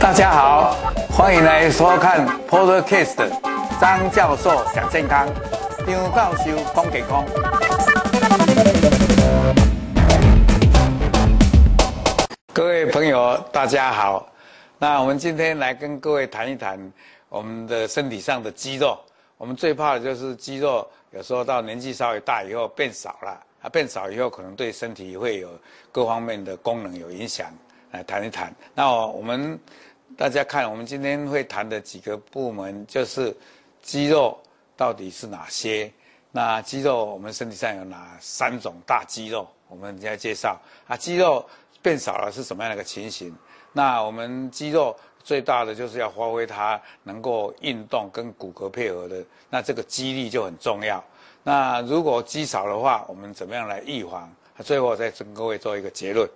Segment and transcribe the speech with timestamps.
[0.00, 0.76] 大家好，
[1.08, 3.30] 欢迎来收看 Podcast
[3.80, 5.28] 张教授讲健康，
[5.86, 7.24] 张教授讲健康。
[12.52, 14.26] 各位朋友，大家好。
[14.76, 16.80] 那我们今天来跟各位谈一谈
[17.28, 18.98] 我们的身体上的肌肉。
[19.36, 23.40] 我们最怕的就是肌肉，有时候到年纪稍微大以后变少了。
[23.64, 25.48] 啊变少以后，可能对身体会有
[25.90, 27.52] 各方面的功能有影响。
[27.90, 28.54] 来谈一谈。
[28.74, 29.58] 那我们
[30.16, 33.34] 大家看，我们今天会谈的几个部门，就是
[33.82, 34.38] 肌肉
[34.76, 35.90] 到底是哪些？
[36.30, 39.48] 那肌肉我们身体上有哪三种大肌肉？
[39.68, 41.44] 我们现在介绍啊，肌肉。
[41.82, 43.36] 变少了是什么样的一个情形？
[43.74, 51.04] 那我们肌肉最大的就是要发挥它能够运动跟骨骼配合的，那这个肌力就很重要。
[51.44, 54.34] 那如果肌少的话，我们怎么样来预防？
[54.64, 56.28] 最后再跟各位做一个结论。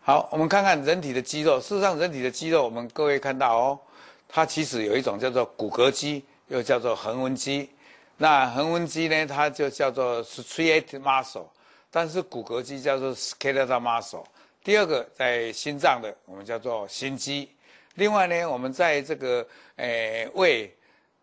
[0.00, 1.60] 好，我们看看人体的肌肉。
[1.60, 3.80] 事实上，人体的肌肉，我们各位看到哦，
[4.28, 7.68] 它其实有一种叫做骨骼肌，又叫做横纹肌。
[8.16, 11.46] 那横纹肌呢，它就叫做 striate muscle。
[11.90, 14.24] 但是骨骼肌叫做 skeletal muscle，
[14.62, 17.50] 第二个在心脏的我们叫做心肌，
[17.94, 20.72] 另外呢，我们在这个诶、胃、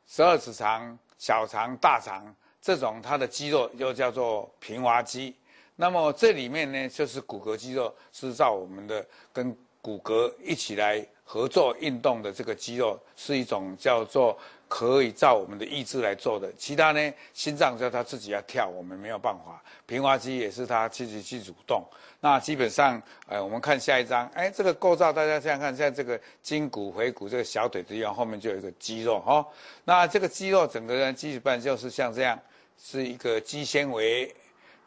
[0.07, 5.35] 十二指肠、小肠、大肠这种它的肌肉又叫做平滑肌。
[5.75, 14.35] 那么这里面呢，就是骨骼肌肉是照我们的跟骨骼一起来合作运动的这个肌肉，是一种叫做。
[14.67, 19.61] 可以照我们的意志来做的，其他呢，心脏叫他自己要跳，我们没有办法。
[19.85, 21.85] 平滑肌也是他自己去主动。
[22.19, 29.45] 那基本上，呃，我们看下一张，哎，这个构造大家这样看，像这个筋骨、腓骨，这个小腿的地方后面就有一个肌肉哈、
[29.83, 32.37] 那这个肌肉整个人基本就是像这样，
[32.81, 34.33] 是一个肌纤维，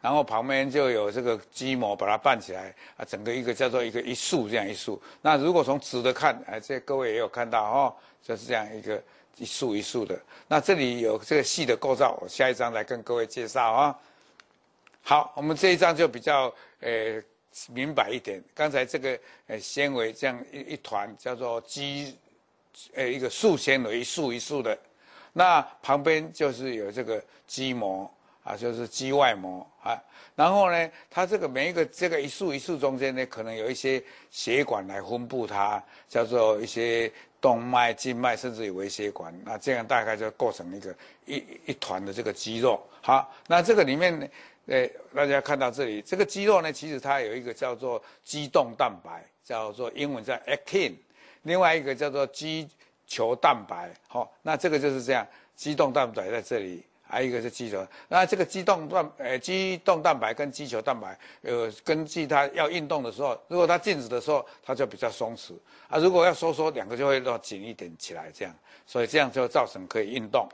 [0.01, 5.01] 然后旁边就有这个肌膜把它拌起来啊，整个一个叫做一个一束这样一束。
[5.21, 9.01] 那如果从直的看，哎，这各位也有看到、哦，就是这样一个。
[9.37, 13.97] 一束一束的，那这里有这个细的构造，我下一张来跟各位介绍啊。
[15.01, 17.23] 好，我们这一张就比较呃
[17.69, 18.43] 明白一点。
[18.53, 19.17] 刚才这个
[19.47, 22.17] 呃纤维这样一一团叫做肌，
[22.93, 24.77] 呃一个束纤维，一束一束的。
[25.39, 28.11] 那旁边就是有这个肌膜
[28.43, 29.97] 啊，就是肌外膜啊。
[30.35, 37.09] 然后呢，它这个每一个这个一束一束中间呢，可能有一些血管来分布它，叫做一些。
[37.41, 40.93] 动脉、静脉，甚至有微血管，那这样大概就构成一个
[41.25, 42.77] 一一团的这个肌肉。
[43.01, 44.27] 好，那这个里面呢，
[44.65, 44.85] 呃，
[45.15, 50.95] 大家看到这里，这个肌肉呢，其实它有一个叫做肌动蛋白，叫做英文叫 actin，
[51.43, 52.67] 另外一个叫做肌
[53.09, 53.91] 球蛋白。
[54.07, 56.81] 好，那这个就是这样，肌动蛋白在这里。
[57.11, 65.53] 还有一个是肌球，那这个肌动蛋呃肌动蛋白跟肌球蛋白，呃根据它要运动的时候，如果它静止的时候，它就比较松弛
[65.87, 68.53] 啊；如果要收缩，两个就会要紧一点起来，这样，
[68.85, 70.47] 所以这样就造成可以运动。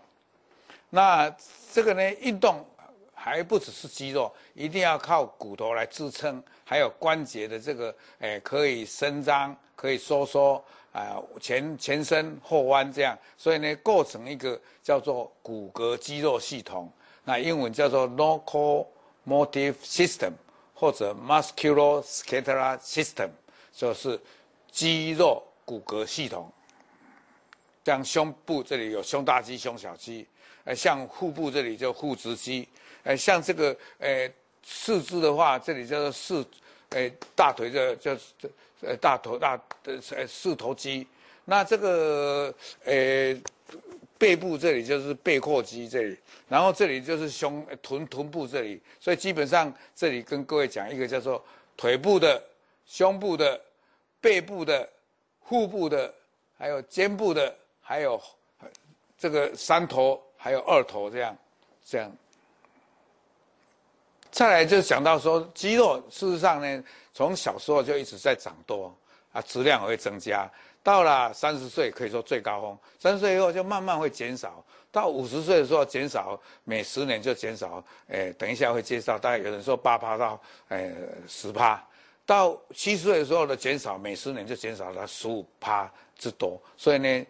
[0.89, 1.29] 那
[1.73, 2.65] 这个呢，运动
[3.13, 10.63] 还不只是肌肉，一定要靠骨头来支撑，还有关节的这个诶可以伸张，可以收缩。
[10.95, 16.89] 啊，前前伸后弯这样，所以呢，构成一个叫做骨骼肌肉系统，
[17.25, 20.31] 那英文叫做 locomotive system
[20.73, 23.29] 或者 musculoskeletal system，
[23.73, 24.17] 就是
[24.71, 26.49] 肌肉骨骼系统。
[27.83, 30.25] 像胸部这里有胸大肌、胸小肌，
[30.63, 32.65] 呃，像腹部这里就腹直肌，
[33.03, 34.31] 呃，像这个呃
[34.63, 36.47] 四肢的话，这里叫做四，
[36.91, 38.49] 呃，大腿这就这。
[38.85, 41.07] 呃，大头大的呃四头肌，
[41.45, 42.53] 那这个
[42.83, 43.35] 呃
[44.17, 51.43] 背部这里就是背阔肌这里，然后这里就是胸臀臀部这里，所以基本上这里跟各位讲一个叫做
[51.75, 52.41] 腿部的、
[52.85, 53.59] 胸部的、
[54.21, 54.87] 背部的、
[55.43, 56.13] 腹部的，
[56.57, 58.21] 还有肩部的，还有
[59.17, 61.37] 这个三头，还有二头这样
[61.85, 62.11] 这样。
[64.35, 66.83] 再来就讲到说肌肉，事实上呢。
[67.13, 68.93] 从小时候就一直在长多，
[69.31, 70.45] 啊，质量会增加。
[70.83, 72.77] 到了三十岁，可以说最高峰。
[72.99, 74.61] 三十岁以后就慢慢会减少，
[74.91, 77.81] 到五十岁的时候减少，每十年就减少。
[78.09, 80.93] 诶，等一下会介绍，大概有人说八趴到诶
[81.25, 81.81] 十趴。
[82.25, 86.61] 到七十岁的时候的减少，每十年就减少了十五趴之多。
[86.75, 87.25] 所以呢，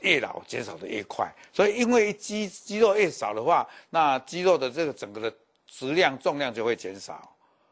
[0.00, 1.34] 越老减少的越快。
[1.50, 5.34] 所以因为肌肌肉越少的话，那肌肉的这个整个的
[5.70, 7.26] 质量重量就会减少。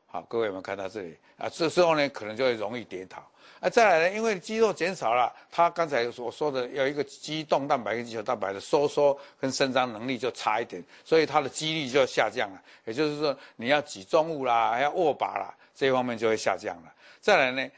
[0.07, 1.49] 好，各位有没有看到这里啊？
[1.51, 3.19] 这时候呢，可能就会容易跌倒。
[3.61, 12.63] 啊，再来呢，因为肌肉减少了，它刚才所说的有一个肌动蛋白跟肌球蛋白的收缩跟伸张能力就差一点，所以它的肌力就下降了。
[12.85, 16.95] 也就是说，你要举重物啦，还要握把啦，这方面就会下降了。
[17.21, 17.71] 再来呢，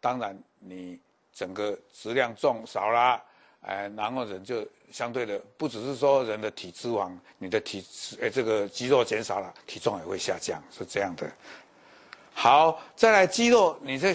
[0.00, 0.98] 当然你
[1.34, 3.22] 整个质量重少啦，
[3.62, 7.84] 哎，然后人就相对的不只是说人的体脂肪，你的体
[8.20, 11.30] 哎这个肌肉减少了，体重也会下降，是这样的。
[12.32, 14.14] 好，再来肌肉，你这。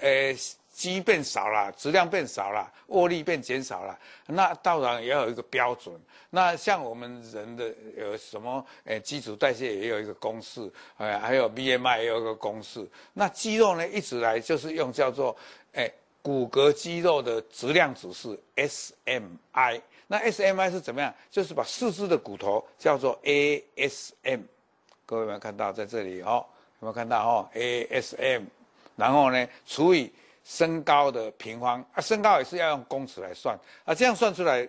[0.00, 0.32] 呃，
[0.72, 5.92] 肌变少了，质量变少了，握力变减少了，那当然也有一个标准。
[6.30, 8.64] 那像我们人的有什么？
[8.84, 12.88] 呃，基础代谢也有一个公式，呃，还有 BMI 也有一个公式。
[13.12, 15.36] 那肌肉呢，一直来就是用叫做，
[15.72, 15.92] 诶，
[16.28, 19.80] 骨骼肌肉的质量指数 SMI。
[20.06, 21.14] 那 SMI 是怎么样？
[21.30, 24.42] 就是把四肢的骨头叫做 ASM。
[25.06, 26.44] 各位有没有看到在这里哦？
[26.80, 28.42] 有没有看到哦？ASM。
[28.94, 30.12] 然后呢，除以
[30.44, 34.68] 身高的平方啊，身高也是要用公尺来算啊，这样算出来，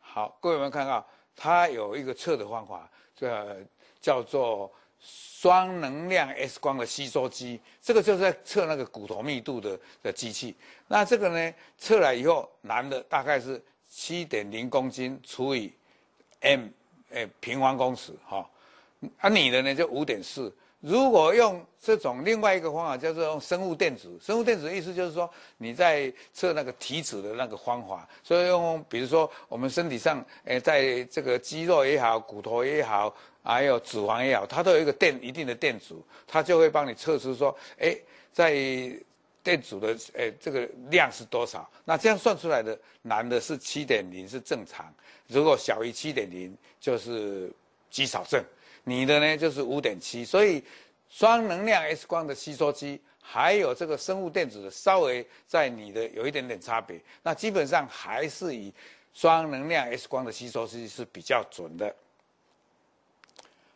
[0.00, 1.06] 好，各位有没有看到？
[1.36, 3.54] 它有一个测的方法，这
[4.00, 4.72] 叫做
[5.08, 10.56] 双能量 X 光的吸收机，这个就是在测那个骨头密度的的机器。
[10.88, 15.72] 那这个呢，测来以后，男的大概是七点零公斤除以
[16.40, 16.66] m，
[17.10, 18.50] 诶平方公尺哈，
[19.18, 20.52] 啊，女的呢就五点四。
[20.80, 24.16] 如果用这种另外一个方法，叫做用生物电子。
[24.22, 28.06] 生物电子的意思就是说，你在测那个体脂的那个方法。
[28.22, 33.12] 所以用，比如说我们身体上，诶，在这个肌肉也好，骨头也好，
[33.46, 38.02] 还有脂肪也好，它都有一个电一定的电阻，它就会帮你测试说，诶，
[38.32, 38.52] 在
[39.44, 41.70] 电阻的诶这个量是多少。
[41.84, 44.92] 那这样算出来的，男的是七点零是正常，
[45.28, 47.48] 如果小于七点零就是
[47.88, 48.44] 肌少症。
[48.82, 50.62] 你的呢就是五点七，所以
[51.08, 57.00] 双能量 X 光的吸收机，还有这个生物电子的，稍微在你的有一点点差别。
[57.22, 58.72] 那基本上还是以
[59.14, 61.94] 双能量 X 光的吸收机是比较准的。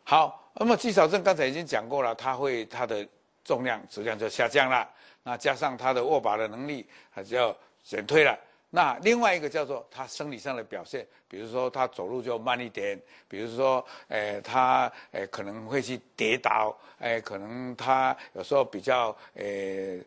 [0.03, 3.07] 好，那么肌少症刚才已经讲过了，它会它的
[3.43, 4.87] 重量质量就下降了，
[5.23, 8.37] 那加上它的握把的能力还是要减退了。
[8.73, 20.01] 那另外一个叫做他生理上的表现，比如说他走路就慢一点，比如说，诶，他诶可能会去跌倒，诶，可能他有时候比较诶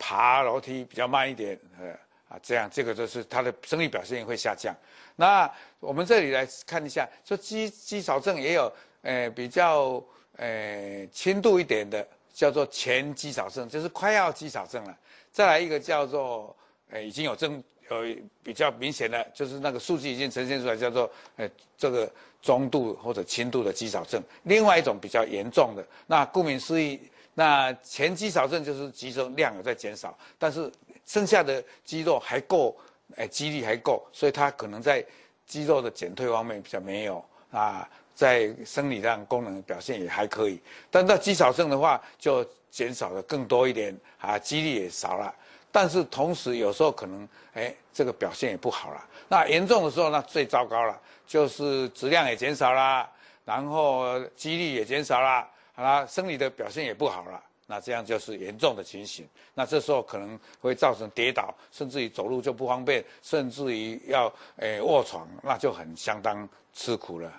[0.00, 1.90] 爬楼梯比较慢一点，呃
[2.28, 4.74] 啊，这样这个就是他的生理表现会下降。
[5.14, 5.48] 那
[5.78, 8.72] 我们这里来看一下，说肌肌少症也有
[9.02, 10.02] 诶比较
[10.36, 14.98] 诶轻度一点的，叫做前肌少症，就是快要肌少症了。
[15.32, 16.54] 再来一个叫做
[16.90, 17.62] 诶已经有症。
[17.90, 18.04] 有
[18.42, 21.48] 比较明显的，就是那个数据已经呈现出来，叫做呃
[21.78, 22.06] 这个
[22.42, 24.22] 中度或者轻度的肌少症。
[24.42, 27.00] 另外一种比较严重的，那顾名思义，
[27.32, 30.70] 那前肌少症就是肌肉量有在减少，但是
[31.06, 32.76] 剩下的肌肉还够，
[33.16, 35.02] 哎，肌力还够，所以它可能在
[35.46, 40.60] 肌肉的减退方面比较没有啊，在生理上功能表现也还可以。
[40.90, 45.34] 但到肌少症的话，就减少的更多一点啊，肌力也少了。
[45.70, 49.04] 但是同时，有时候可能，哎，这个表现也不好了。
[49.28, 53.08] 那严重的时候，那最糟糕了，就是质量也减少了，
[53.44, 57.42] 然后肌力也减少了，啊，生理的表现也不好了。
[57.70, 59.28] 那这样就是严重的情形。
[59.52, 67.30] 那这时候可能会造成跌倒，甚至于走路就不方便，甚至于要，哎，卧床，那就很相当吃苦了。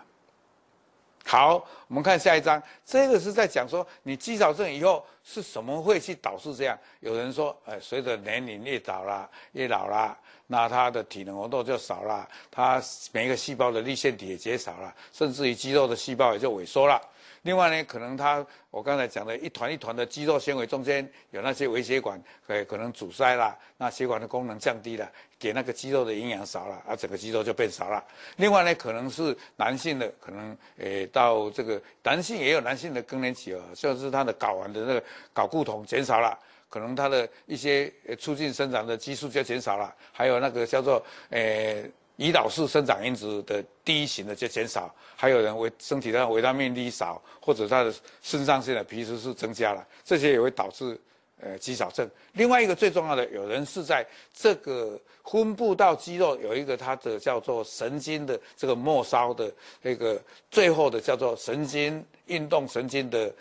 [1.25, 1.55] 好，
[1.87, 6.77] 我们看下一章，这个是在讲说你肌少症以后是什么会去导致这样？
[7.01, 10.17] 有人说，呃，随着年龄越老啦，越老啦，
[10.47, 12.81] 那他的体能活动就少了，他
[13.11, 16.99] 每一个细胞的粒线体也减少了，甚至于肌肉的细胞也就萎缩了。
[17.43, 28.03] 另外呢，可能他我刚才讲的一团一团的肌肉纤维中间有那些微血管，呃，可能阻塞了，那血管的功能降低了，给那个肌肉的营养少了，啊，整个肌肉就变少了。
[28.35, 35.03] 另外呢，可能是男性的，可能诶到这个男性也有男性的更年期哦，像是他的睾丸的那个
[35.33, 36.37] 睾固酮减少了，
[36.69, 41.89] 可能他的一些促进生长的激素就减少了，还有那个叫做诶。
[42.19, 50.99] 胰岛素生长因子的第一型的就减少，还有人维身体上维他命 D 少，或者他的肾上腺的皮质素增加了，这些也会导致
[51.39, 52.09] 呃肌少症。
[52.33, 59.49] 另外一个最重要的，有人是在这个分布到肌肉有一个它的叫做神经的这个末梢的
[59.81, 60.21] 那个
[60.51, 63.33] 最后的叫做神经运动神经的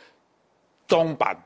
[0.87, 1.37] 中板，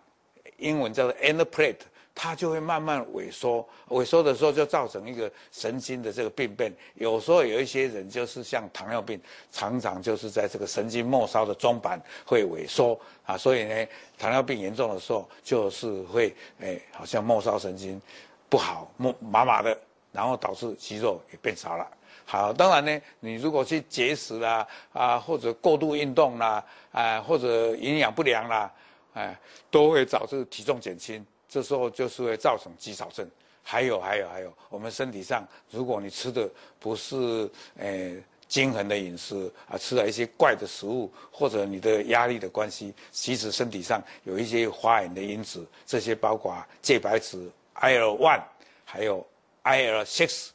[0.59, 1.79] 英文叫做 end plate。
[2.15, 6.73] 它就会慢慢萎缩，萎缩的时候就造成一个神经的这个病变。
[6.95, 13.87] 有时候有一些人就是像糖尿病，常常就是在这个神经末梢的中板会萎缩啊，所以呢，
[14.19, 18.01] 糖尿病严重的时候就是会哎，好像末梢神经
[18.49, 19.77] 不好，麻麻麻的，
[20.13, 21.87] 然后导致肌肉也变少了。
[22.25, 28.71] 好，当然呢，你如果去节食啦，啊，或者过度运动啦，啊，或者营养不良啦。
[29.15, 29.39] 哎，
[29.71, 33.29] 都会导致体重减轻，这时候就是会造成肌少症。
[33.63, 36.49] 还有，还有，还有，我们身体上，如果你吃的
[36.81, 47.37] 不是诶均衡的饮食啊，吃了一些怪的食物，或者你的压力的关系，其实身体上有一些发炎的因子，这些包括介白质
[47.77, 48.43] IL one，
[48.87, 49.25] 还有
[49.63, 50.49] IL six，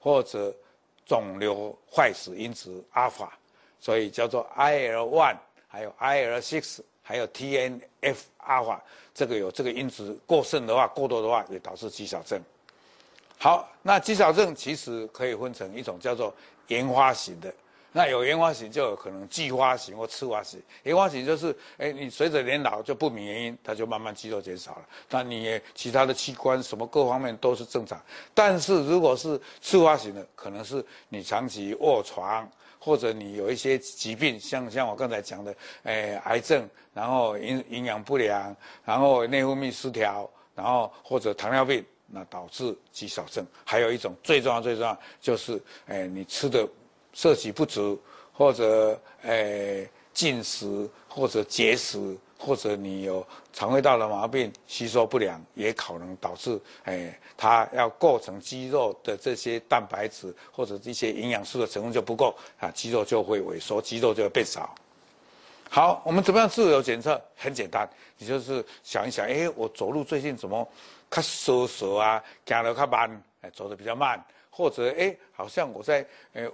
[0.00, 0.52] 或者
[1.06, 3.28] 肿瘤坏死因子 alpha，
[3.78, 5.36] 所以叫做 IL one
[5.68, 6.80] 还有 IL six。
[7.10, 8.80] 还有 TNF 阿法，
[9.12, 12.40] 这个有这个因子过剩的话，过多的话也导致肌少症。
[13.36, 16.32] 好，那肌少症其实可以分成一种叫做
[16.68, 17.52] 原发型的，
[17.90, 20.62] 那有原发型就有可能继发型或次发型。
[20.84, 28.00] 原发型就是，哎，你随着年老就不明原因，它就慢慢肌肉减少了，那你也其他的器官什么各方面都是正常。
[28.32, 32.48] 但是如果是次发型的，可能是你长期卧床。
[32.80, 43.46] 或者你有一些疾病，像像我刚才讲的，诶、癌症，然后营营养不良，然后内分泌失调，然后或者糖尿病，那导致肌少症。
[43.64, 46.66] 还有一种最重要最重要就是，诶、你吃的
[47.12, 48.00] 摄取不足，
[48.32, 52.16] 或者诶、进食或者节食。
[52.40, 64.74] 或者你有肠胃道的毛病，吸收不良，也可能导致，哎，它要构成肌肉的这些蛋白质或者这些营养素的成分就不够，啊，肌肉就会萎缩，肌肉就会变少。
[65.68, 67.20] 好，我们怎么样自由检测？
[67.36, 70.66] 很简单，你就是想一想，哎，我走路最近怎么，
[71.10, 74.18] 卡缩缩啊，走得卡慢，哎，走得比较慢，
[74.48, 76.48] 或者哎，好像我在，哎，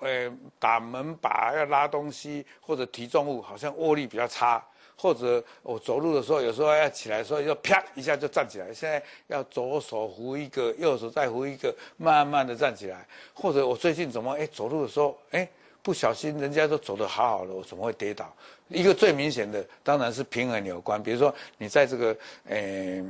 [0.00, 4.64] 呃，打门把要拉东西或者提重物，好像握力比较差。
[4.98, 8.72] 或者我走路的时候，有时候要起来的时候，就啪一下就站起来。
[8.72, 13.06] 现在要左手扶一个，右手再扶一个，慢慢的站起来。
[13.34, 15.46] 或者我最近怎么哎走路的时候，哎
[15.82, 18.34] 不小心人家都走得好好的，我怎么会跌倒？
[18.68, 21.00] 一个最明显的当然是平衡有关。
[21.02, 22.16] 比如说你在这个
[22.48, 23.04] 哎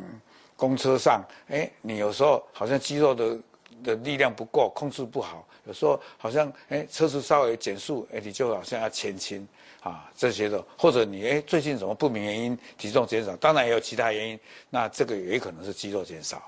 [0.56, 3.38] 公车上，哎你有时候好像肌肉的
[3.84, 5.46] 的力量不够，控制不好。
[5.66, 9.46] 有时候好像哎车子稍微减速，哎你就好像要前倾。
[9.80, 13.36] 啊，这些的，或者你哎，最近怎么不明原因体重减少？
[13.36, 16.42] 当然也有其他原因，那这个也可能是肌肉减少。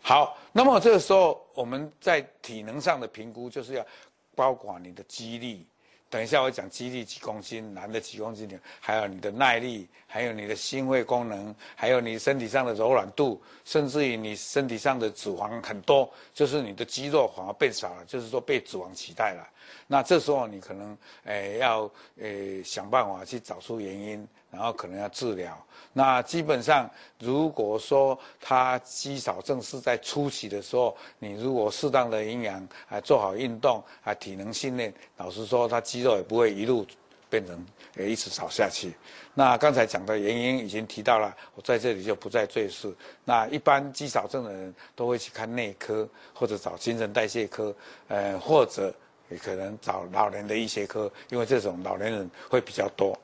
[0.00, 3.86] 好，那么这个时候我们在体能上的评估，就是要
[4.34, 5.64] 包括你的肌力。
[6.10, 8.48] 等一下我讲肌力几公斤，男的几公斤，
[8.80, 19.46] 还有你的耐力，还有你的心肺功能，还有你身体上的柔软度，甚至于你身体上的脂肪很多，就是你的肌肉反而变少了，就是说被脂肪取代了。
[19.86, 25.56] 那这时候你可能诶、要诶、想办法去找出原因，然后可能要治疗。
[25.92, 26.88] 那基本上
[27.18, 36.86] 如果说他肌少症是在初期的时候，你如果适当的营养，啊做好运动，啊体能训练，老实说他肌肉也不会一路
[37.28, 38.92] 变成诶一直少下去。
[39.34, 42.94] 那刚才讲的原因已经提到了，我在这里就不再赘述。
[43.24, 47.74] 那一般肌少症的人都会去看内科，或者找新陈代谢科，
[48.08, 48.94] 呃或者。
[49.30, 53.14] 也可能找老人的医学科，因为这种老年人会比较多。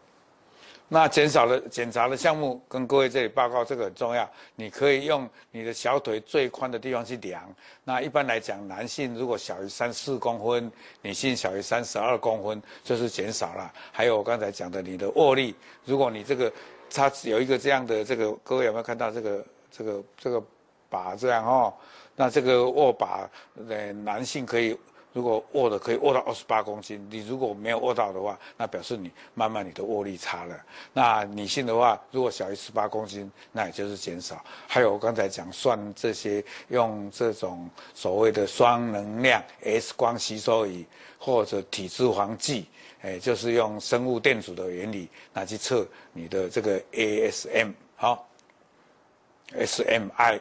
[0.88, 4.28] 那减少了检查的项目跟各位这里报告，这个很重要。
[4.54, 7.42] 你可以用你的小腿最宽的地方去量。
[7.82, 13.72] 那一般来讲，男性如果小于三四公分，女性小于三十二公分，就是减少了。
[13.90, 16.52] 还有我刚才讲的，你的握力，如果你这个
[16.92, 20.42] 它有一个这样的这个，各位有没有看到这个这个这个
[20.90, 21.74] 把这样哦？
[22.14, 23.28] 那这个握把，
[23.68, 24.78] 呃，男性可以。
[25.14, 30.60] 如果握的可以握到二十八公斤，你如果没有握到的话，那表示你慢慢你的握力差了。
[30.92, 34.44] 那女性的话，如果小于十八公斤，那也就是减少。
[34.66, 40.84] 还有我刚才讲算这些用这种所谓的双能量 X 光吸收仪
[41.16, 42.66] 或者体脂肪计，
[43.00, 48.28] 哎，就是用生物电阻的原理来去测你的这个 ASM 好
[49.52, 50.40] ，SMI。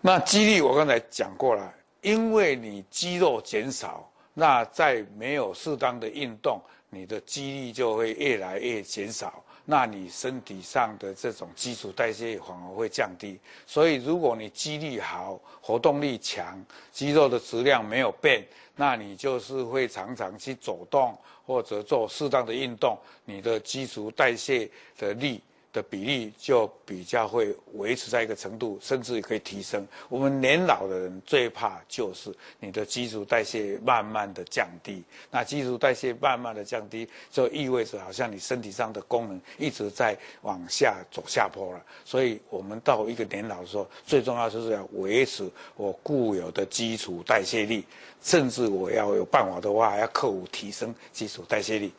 [0.00, 6.60] 那肌力我刚才讲过了，因为你肌肉减少，那在没有适当的运动，
[6.90, 13.36] 你的肌力就会越来越减少，那你身体上的这种基础代谢反而会降低。
[13.66, 25.42] 所以如果你肌力好，活动力强，肌肉的质量没有变，那你就是会常常去走动或者做适当的运动，你的基础代谢的力。
[25.76, 29.86] 的比例就比较会维持在一个程度，甚至可以提升。
[30.08, 41.84] 我们年老的人最怕就是你的基础代谢慢慢的降低，那基础代谢慢慢的降低，就意味着好像你身体上的功能一直在往下走下坡了。
[42.06, 47.84] 所以，我们到一个年老的时候，最重要就是要维持我固有的基础代谢力，
[48.22, 51.92] 甚至我要有办法的话，还要克服提升基础代谢力。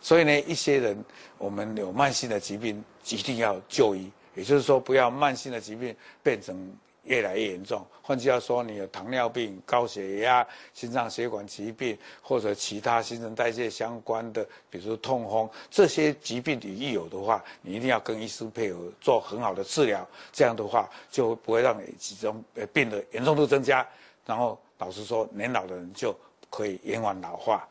[0.00, 1.04] 所以呢，一些人
[1.38, 2.84] 我们有慢性的疾病，
[3.16, 4.10] 一定要就医。
[4.34, 6.56] 也就是说，不要慢性的疾病变成
[7.02, 7.84] 越来越严重。
[8.00, 20.06] 换句话说，你有糖尿病、高血压、心脏血管疾病，或者其他新陈代谢相关的，比如说痛风这些疾病，你一有的话，你一定要跟医师配合做很好的治疗。
[20.32, 23.84] 这样的话，就不会让你其中呃病的严重度增加。
[24.24, 26.14] 然后，老实说，年老的人就
[26.48, 27.66] 可以延缓老化。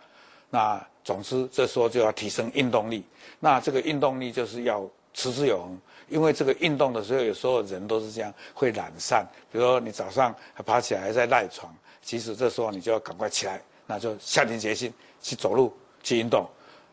[0.49, 3.03] 那总之，这时候就要提升运动力。
[3.39, 4.85] 那这个运动力就是要
[5.17, 5.75] 持之有恒，
[6.09, 9.27] 因为这个运动的时候，有时候人都是这样会懒散。
[9.51, 10.33] 比如说你早上
[10.63, 16.47] 爬起来还在赖床，其实这时候你就要赶快起来，那就下定决心去走路去运动。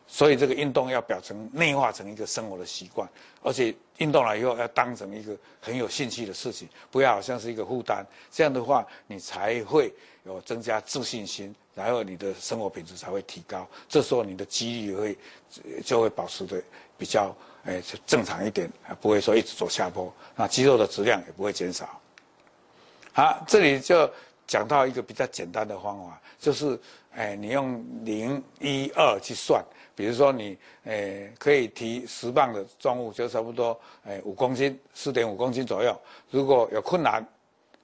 [0.07, 3.09] 所以这个运动要表成内化成一个生活的习惯，
[3.41, 8.05] 而且运动了以后要当成一个很有兴趣的事情，不要好像是一个负担。
[8.31, 9.91] 这样的话，你才会
[10.23, 13.67] 有增加自信心，然后你的生活品质才会提高。
[13.89, 15.17] 这时候你的肌力会
[15.83, 16.61] 就会保持的
[16.97, 17.35] 比较
[17.65, 18.71] 诶正常一点，
[19.01, 20.13] 不会说一直走下坡。
[20.35, 21.99] 那肌肉的质量也不会减少。
[23.11, 24.09] 好，这里就
[24.45, 26.79] 讲到一个比较简单的方法，就是
[27.15, 29.65] 诶你用零一二去算。
[29.95, 35.97] 比如说你，诶，可以提十磅的重物，就差不多，诶，五公斤，四点五公斤左右。
[36.29, 37.25] 如果有困难，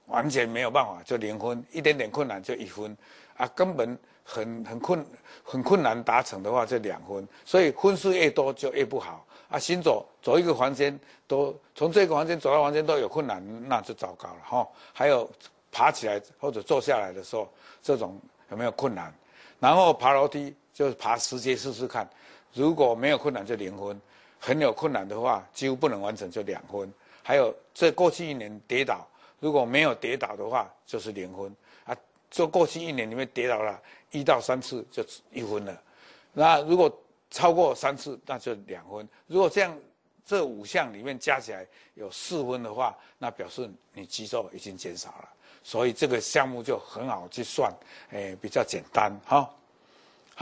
[0.06, 2.94] 完全没有办法，就零分；一点点困难就一分，
[3.34, 5.06] 啊，根本很很困
[5.42, 7.26] 很困难达成的话就两分。
[7.46, 9.24] 所以分数越多就越不好。
[9.48, 14.68] 啊，行走走一个房间都从这个房间走到房间都有困难，那就糟糕了哈。
[14.92, 15.30] 还有
[15.70, 17.48] 爬起来或者坐下来的时候，
[17.82, 19.14] 这种有没有困难？
[19.58, 20.54] 然后爬楼梯。
[20.72, 22.08] 就是爬十阶试试看，
[22.52, 24.00] 如果没有困难就零分，
[24.38, 26.92] 很有困难的话几乎不能完成就两分。
[27.22, 29.06] 还有这过去一年跌倒，
[29.38, 31.96] 如果没有跌倒的话就是零分啊。
[32.30, 35.82] 这过去一年里面跌倒了一到三次就一分了，
[36.32, 36.90] 那如果
[37.30, 39.08] 超过三次那就两分。
[39.26, 39.78] 如果这样
[40.24, 45.28] 这五项里面加起来有四分的话，那表示你肌肉已经减少了。
[45.62, 47.72] 所以这个项目就很好去算，
[48.10, 49.48] 诶，比较简单哈。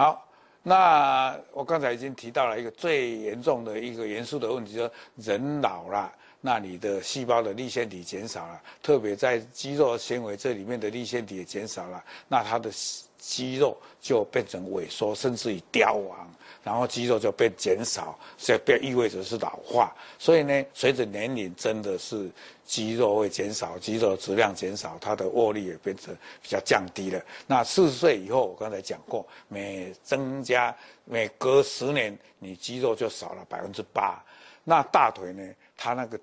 [0.00, 0.26] 好，
[0.62, 6.10] 那我刚才已经提到了一个最严重的一个严肃的问题，就是人老了，
[6.40, 12.70] 那你的细胞的粒线体减少了，特别在肌肉纤维这里面的粒线体也减少了，那它的
[13.18, 16.26] 肌肉就变成萎缩，甚至于凋亡。
[16.62, 19.94] 然后肌肉就被减少，这便意味着是老化。
[20.18, 22.30] 所以呢，随着年龄，真的是
[22.64, 27.20] 肌肉会减少，肌肉质量减少，它的握力也变成比较降低了。
[27.46, 34.22] 那四十岁以后，我刚才讲过，每增加每隔十年，你肌肉就少了百分之八。
[34.62, 35.42] 那大腿呢，
[35.76, 36.20] 它那个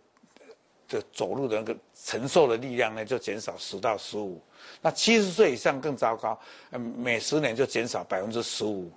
[0.87, 4.39] 的走路的那个承受的力量呢，就减少十到十五。
[4.81, 8.91] 那七十岁以上更糟糕，每十年就减少百分之十五。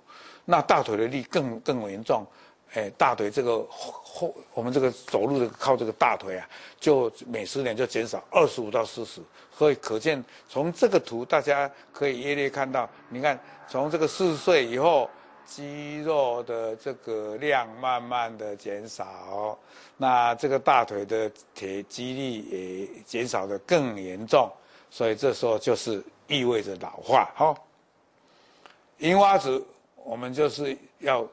[0.51, 2.25] 那大腿的力更更严重，
[2.73, 9.21] 哎，大腿这个后我们这个走路的靠这个大腿啊，就每十年就减少二十五到四十，
[9.57, 15.09] 所以可见从这个图大家可以约略看到，你看从这个四十岁以后，
[15.45, 19.57] 肌肉的这个量慢慢的减少，
[19.95, 24.51] 那这个大腿的铁肌力也减少的更严重，
[24.89, 27.55] 所以这时候就是意味着老化哈。
[28.97, 29.65] 银花子。
[30.05, 31.27] 我们就是要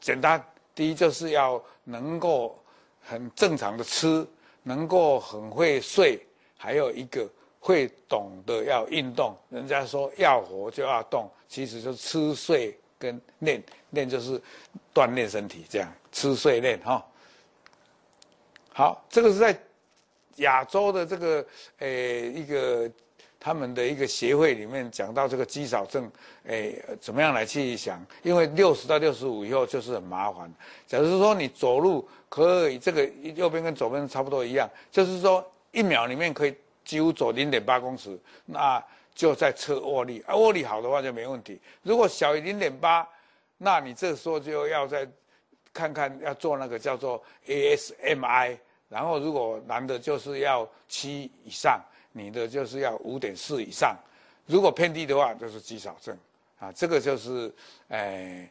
[0.00, 2.58] 简单，第一就是要能够
[3.02, 4.26] 很正常的吃，
[4.62, 6.20] 能够很会睡，
[6.56, 7.28] 还有一个
[7.60, 9.36] 会懂得要运动。
[9.50, 14.40] 人家说要活就要动，其实就是吃睡跟练，练就是
[14.94, 17.06] 锻炼身体，这样吃睡练哈。
[18.72, 19.58] 好，这个是在
[20.36, 21.46] 亚洲的这个
[21.78, 22.90] 诶一个。
[23.38, 26.10] 他们的一个协会里面讲到这个肌少症，
[26.44, 28.04] 诶，怎么样来去想？
[28.22, 30.52] 因为六十到六十五以后就是很麻烦。
[30.86, 38.82] 假如说你走路可以，这个右边跟左边差不多一样，就是说一秒里面可以几乎走零点八公尺，那
[39.14, 40.24] 就在测握力。
[40.26, 41.60] 啊，握力好的话就没问题。
[41.82, 43.06] 如果小于零点八，
[43.58, 45.06] 那你这时候就要再
[45.72, 48.56] 看看要做那个叫做 ASMI，
[48.88, 51.80] 然后如果男的就是要七以上。
[52.16, 53.94] 你的就是要五点四以上，
[54.46, 56.16] 如果偏低的话，就是肌少症
[56.58, 56.72] 啊。
[56.72, 57.52] 这个就是，
[57.88, 58.50] 诶、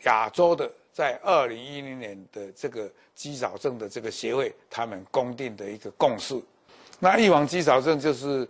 [0.00, 6.40] 呃，亚洲的在二零一零年的这个肌少症的这个协会他们公定的一个共识。
[6.98, 8.48] 那预防肌少症就是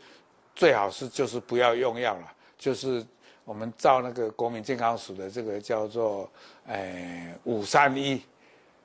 [0.54, 3.04] 最好是就是不要用药了，就是
[3.44, 6.30] 我们照那个国民健康署的这个叫做
[6.68, 8.22] 诶五三一。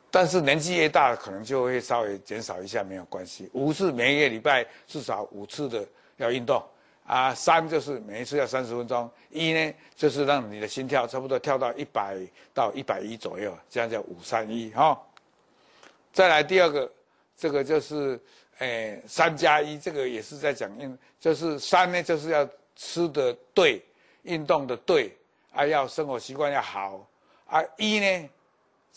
[0.10, 3.50] 但是年纪越大，可能就会稍微减少一下，没有关系。
[3.54, 6.64] 五是每一个礼拜至少五次的要运动，
[7.06, 12.18] 啊，三就是每一次要三十分钟，一呢就是让你的心跳差不多跳到一百
[12.54, 14.98] 到一百一左右，这样叫五三一哈。
[16.14, 16.90] 再来第二个，
[17.36, 18.20] 这个就是
[18.60, 23.84] 诶三加一，这个也是在讲运，就是三呢就是要吃的对，
[24.24, 25.16] 运动的对，
[25.52, 27.06] 啊要生活习惯要好，
[27.46, 28.30] 啊一呢。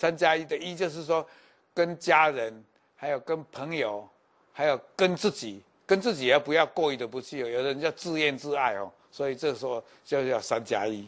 [0.00, 1.26] 三加一的一就是说，
[1.74, 2.64] 跟家人，
[2.96, 4.08] 还有跟朋友，
[4.50, 7.46] 还有跟自己，跟自己也不要过于的不去哦。
[7.46, 11.06] 有的人叫自怨自艾哦，所以这时候就叫三加一。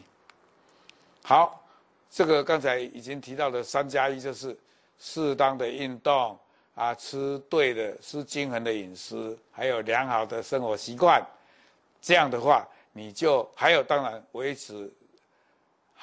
[1.23, 1.59] 好，
[2.11, 4.55] 这个刚才已经提到的三加一就是
[4.99, 6.37] 适当的运动
[6.75, 11.19] 啊，吃对的，吃均衡的饮食，还有良好的生活习惯。
[11.99, 14.87] 这样的话，你就还有当然维持。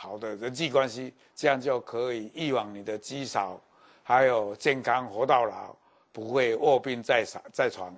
[0.03, 3.61] 好的人际关系，这样就可以预防你的积少，
[4.03, 5.77] 还有健康活到老，
[6.11, 7.95] 不会卧病在床在床。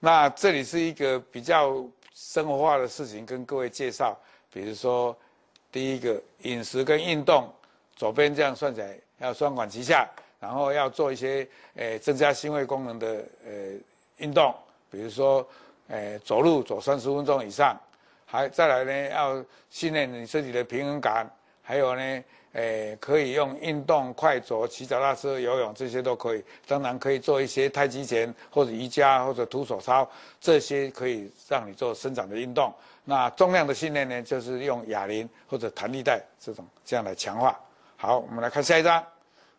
[0.00, 1.84] 那这里是一个比较
[2.14, 4.18] 生活化的事情，跟各位介绍。
[4.50, 5.14] 比如说，
[5.70, 7.52] 第一个饮食跟运动，
[7.94, 10.08] 左边这样算起来要双管齐下，
[10.40, 13.52] 然后要做一些诶增加心肺功能的呃
[14.16, 14.54] 运动，
[14.90, 15.46] 比如说
[15.88, 17.78] 诶走路走三十分钟以上。
[18.36, 21.26] 还再来呢，要训练你身体的平衡感，
[21.62, 26.44] 还有呢，诶，可以用运动、快走、骑脚踏车、游泳这些都可以。
[26.66, 30.06] 当然可以做一些太极拳或者瑜伽或者徒手操，
[30.38, 32.70] 这些可以让你做伸展的运动。
[33.06, 37.58] 那重量的训练呢，就是用哑铃或者弹力带这种这样来强化。
[37.96, 39.02] 好，我们来看下一张。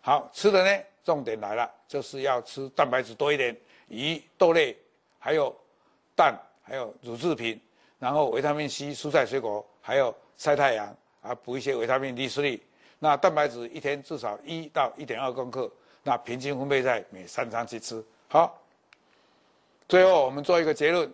[0.01, 4.77] 好，吃的呢，重点来了，就是要吃蛋白质多一点，鱼、豆类，
[5.17, 5.51] 还有
[6.15, 7.59] 蛋，还有乳制品。
[7.99, 12.59] 然后维他命 C、蔬菜水果，还有晒太阳啊，补一些维他命 D、3。
[12.99, 15.71] 那蛋白质一天至少一到一点二公克，
[16.03, 18.03] 那平均分配在每三餐去吃。
[18.27, 18.59] 好，
[19.87, 21.11] 最后我们做一个结论：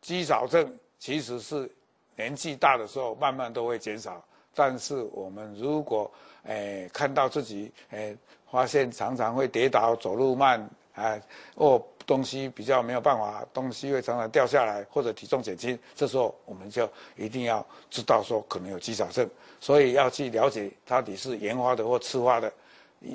[0.00, 1.70] 肌少症其实是
[2.16, 4.22] 年纪大的时候慢慢都会减少，
[4.54, 6.10] 但是我们如果
[6.44, 8.16] 诶看到自己诶
[8.50, 11.20] 发现常常会跌倒、走路慢，哎
[11.54, 11.82] 哦。
[12.04, 19.26] 东西比较没有办法，东西会常常掉下来，或者体重减轻，这时候我们就一定要知道说可能有肌少症，
[19.60, 22.52] 所以要去了解到底是炎发的或次发的。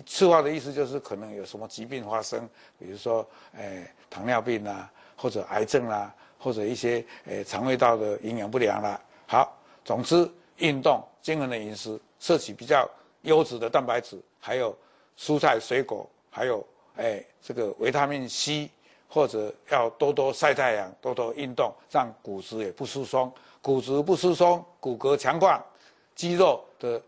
[0.06, 9.00] 次发的意思就是可能有什么疾病发生，比如说，哎，糖尿病啊，或者癌症啊，或者一些哎肠胃道的营养不良啦。
[9.28, 10.28] 好，总之
[10.60, 12.90] 运动、均衡的饮食、摄取比较
[13.24, 14.74] 优质的蛋白质，还有
[15.20, 16.66] 蔬菜水果，还有
[16.98, 18.70] 哎这个维他命 C。
[19.10, 23.32] 或者要多多晒太阳，多多运动，让骨质也不疏松。
[23.62, 25.66] 骨质不疏松，骨骼强化，
[26.14, 27.02] 肌肉的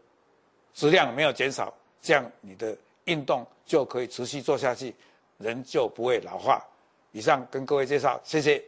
[0.73, 4.95] 质量没有减少，这样你的运动就可以持续做下去，
[5.39, 6.65] 人就不会老化。
[7.11, 8.63] 以上跟各位介绍，谢谢。